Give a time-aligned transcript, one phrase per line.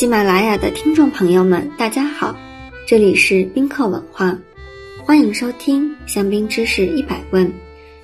[0.00, 2.34] 喜马拉雅的听众朋友们，大家好，
[2.86, 4.38] 这里是宾客文化，
[5.04, 7.52] 欢迎收听香槟知识一百问，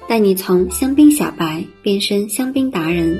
[0.06, 3.18] 带你从香槟小白变身香槟达人。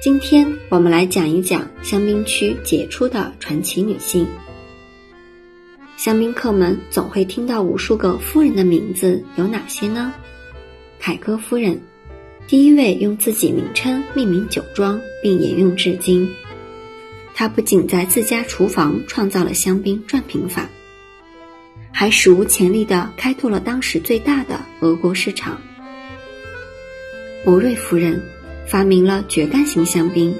[0.00, 4.24] 今天我们来讲一讲香槟区杰出的传奇女性。
[5.96, 10.14] 香槟客们总会听到无数个夫人的名字，有哪些呢？
[11.00, 11.80] 凯歌夫人，
[12.46, 16.30] 第一位用自己名称命名酒庄并沿用至今。
[17.40, 20.68] 她不仅在自家厨房创造了香槟转瓶法，
[21.90, 25.58] 还史无前例地开拓了当时最大的俄国市场。
[27.42, 28.22] 博瑞夫人
[28.66, 30.38] 发明了绝干型香槟，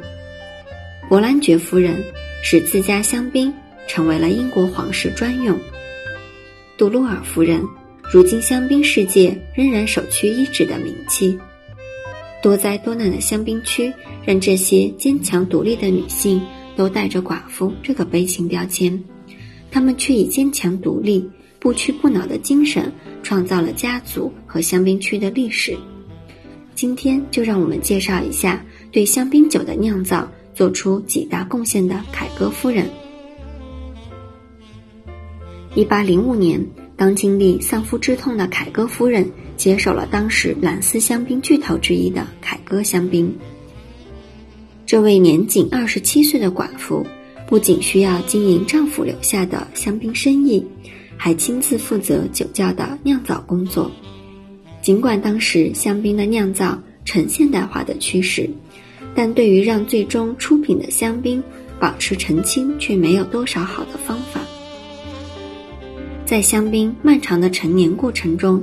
[1.08, 2.04] 伯兰爵夫人
[2.42, 3.50] 使自家香槟。
[3.88, 5.58] 成为了英国皇室专用。
[6.76, 7.66] 杜洛尔夫人，
[8.12, 11.36] 如今香槟世界仍然首屈一指的名气。
[12.40, 13.90] 多灾多难的香槟区，
[14.24, 16.40] 让这些坚强独立的女性
[16.76, 19.02] 都带着“寡妇”这个悲情标签，
[19.70, 25.76] 他们却以坚强独立、不屈不挠的精神，创造了家族和香槟区的历史。
[26.74, 32.88] 今天就让我们介绍一下对香槟酒的酿造做出几大贡献的凯歌夫人。
[35.74, 43.32] 一八零五年，刚经历丧夫之痛的凯歌夫人接手了当时蓝斯香槟巨头之一的凯歌香槟。
[44.90, 47.06] 这位年仅二十七岁的寡妇，
[47.46, 50.66] 不仅需要经营丈夫留下的香槟生意，
[51.16, 53.88] 还亲自负责酒窖的酿造工作。
[54.82, 58.50] 尽管当时香槟的酿造呈现代化的趋势，
[59.14, 61.40] 但对于让最终出品的香槟
[61.78, 64.40] 保持澄清，却没有多少好的方法。
[66.26, 68.60] 在香槟漫长的陈年过程中，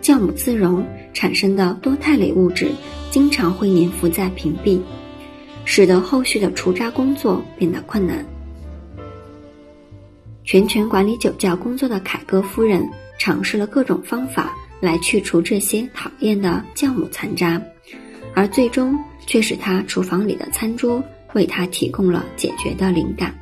[0.00, 0.82] 酵母自溶
[1.12, 2.70] 产生的多肽类物质
[3.10, 4.80] 经常会粘附在瓶壁，
[5.66, 8.24] 使得后续的除渣工作变得困难。
[10.44, 12.88] 全权管理酒窖工作的凯歌夫人
[13.18, 17.60] 尝试了各种方法来去除这些讨厌的酵母残渣，
[18.32, 18.96] 而最终
[19.26, 21.02] 却使她厨房里的餐桌
[21.34, 23.34] 为他提供了解决的灵感。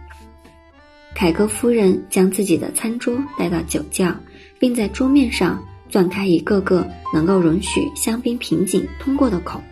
[1.14, 4.12] 凯歌夫人将自己的餐桌带到酒窖，
[4.58, 9.62] 并在桌面上钻开一个个能够容许香槟瓶颈通过的孔。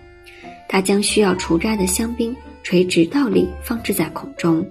[0.73, 4.67] 他将需要除渣的香槟垂直倒立放置在孔中，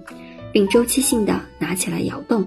[0.50, 2.44] 并周期性的拿起来摇动。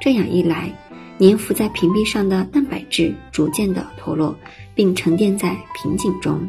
[0.00, 0.70] 这样一来，
[1.18, 4.38] 粘附在瓶壁上的蛋白质逐渐的脱落，
[4.72, 6.48] 并沉淀在瓶颈中。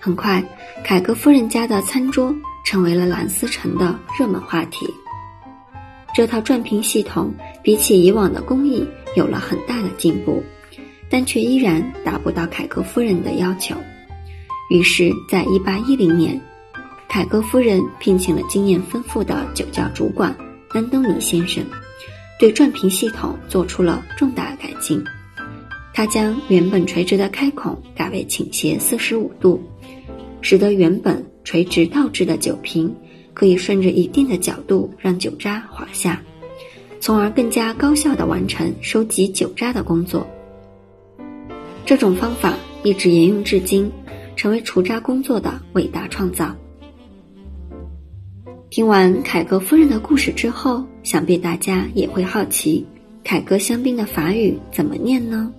[0.00, 0.42] 很快，
[0.82, 2.34] 凯格夫人家的餐桌
[2.64, 4.86] 成为了兰斯城的热门话题。
[6.14, 10.42] 这套转瓶系统比起以往的工艺有了很大的进步，
[11.10, 13.76] 但却依然达不到凯格夫人的要求。
[14.70, 16.40] 于是，在一八一零年，
[17.08, 20.36] 凯歌夫人聘请了经验丰富的酒窖主管
[20.70, 21.64] 安东尼先生，
[22.38, 25.02] 对转瓶系统做出了重大改进。
[25.92, 29.62] 他将原本垂直的开孔改为倾斜四十五度，
[30.40, 32.94] 使得原本垂直倒置的酒瓶。
[33.34, 36.22] 可以顺着一定的角度让酒渣滑下，
[37.00, 40.24] 从而更加高效地完成收集酒渣的工作。
[41.84, 42.54] 这种方法
[42.84, 43.90] 一直沿用至今，
[44.44, 46.54] 成为除渣工作的伟大创造。
[48.68, 52.84] 听完凯歌夫人的故事之后，想必大家也会好奇，
[53.24, 55.50] 凯歌香槟的法语怎么念呢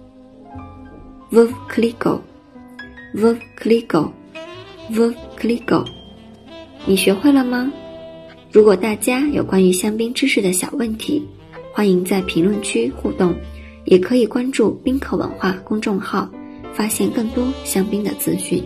[1.32, 5.88] ？Veuve Clicquot，Veuve Clicquot，Veuve Clicquot。
[6.86, 7.74] 你学会了吗？
[8.52, 11.28] 如果大家有关于香槟知识的小问题，
[11.74, 13.34] 欢迎在评论区互动，
[13.84, 16.30] 也可以关注宾客文化公众号，
[16.76, 18.64] 发现更多香槟的资讯。